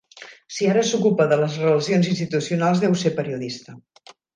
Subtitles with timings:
[0.55, 3.83] Si ara s'ocupa de les relacions institucionals deu ser periodista.